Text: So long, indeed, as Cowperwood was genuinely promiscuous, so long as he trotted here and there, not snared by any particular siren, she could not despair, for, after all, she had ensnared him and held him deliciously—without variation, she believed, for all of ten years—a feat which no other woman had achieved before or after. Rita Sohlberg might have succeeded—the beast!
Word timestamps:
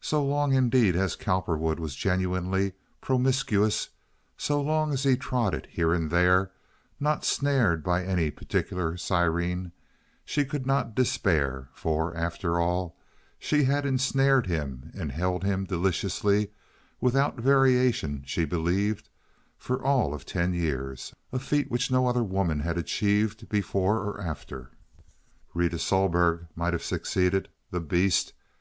So 0.00 0.24
long, 0.24 0.52
indeed, 0.54 0.94
as 0.94 1.16
Cowperwood 1.16 1.80
was 1.80 1.96
genuinely 1.96 2.74
promiscuous, 3.00 3.88
so 4.36 4.60
long 4.62 4.92
as 4.92 5.02
he 5.02 5.16
trotted 5.16 5.66
here 5.68 5.92
and 5.92 6.12
there, 6.12 6.52
not 7.00 7.24
snared 7.24 7.82
by 7.82 8.04
any 8.04 8.30
particular 8.30 8.96
siren, 8.96 9.72
she 10.24 10.44
could 10.44 10.64
not 10.64 10.94
despair, 10.94 11.70
for, 11.72 12.16
after 12.16 12.60
all, 12.60 12.96
she 13.40 13.64
had 13.64 13.84
ensnared 13.84 14.46
him 14.46 14.92
and 14.94 15.10
held 15.10 15.42
him 15.42 15.64
deliciously—without 15.64 17.40
variation, 17.40 18.22
she 18.24 18.44
believed, 18.44 19.08
for 19.58 19.82
all 19.84 20.14
of 20.14 20.24
ten 20.24 20.52
years—a 20.54 21.40
feat 21.40 21.68
which 21.68 21.90
no 21.90 22.06
other 22.06 22.22
woman 22.22 22.60
had 22.60 22.78
achieved 22.78 23.48
before 23.48 24.02
or 24.04 24.20
after. 24.20 24.70
Rita 25.52 25.78
Sohlberg 25.80 26.46
might 26.54 26.74
have 26.74 26.84
succeeded—the 26.84 27.80
beast! 27.80 28.34